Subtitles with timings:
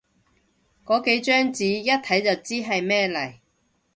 [0.83, 3.35] 個幾張紙，一睇就知係咩嚟